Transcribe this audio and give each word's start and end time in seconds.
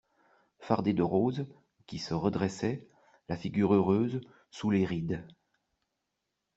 Fardé 0.57 0.93
de 0.93 1.03
rose, 1.03 1.45
qui 1.85 1.99
se 1.99 2.15
redressait, 2.15 2.87
la 3.29 3.37
figure 3.37 3.75
heureuse, 3.75 4.19
sous 4.49 4.71
les 4.71 4.83
rides. 4.83 5.27